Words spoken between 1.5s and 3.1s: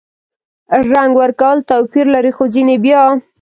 توپیر لري– خو ځینې بیا